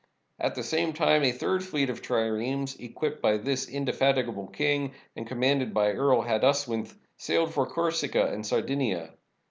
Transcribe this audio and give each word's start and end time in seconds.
At 0.39 0.55
the 0.55 0.63
same 0.63 0.93
time 0.93 1.21
a 1.23 1.31
third 1.31 1.63
fleet 1.63 1.87
of 1.91 2.01
triremes, 2.01 2.75
equipped 2.79 3.21
by 3.21 3.37
this 3.37 3.69
indefatigable 3.69 4.47
king 4.47 4.93
and 5.15 5.27
commanded 5.27 5.75
by 5.75 5.91
Earl 5.91 6.23
Haduswinth, 6.23 6.95
sailed 7.17 7.53
for 7.53 7.67
Corsica 7.67 8.25
and 8.31 8.43
Sardinia. 8.43 9.11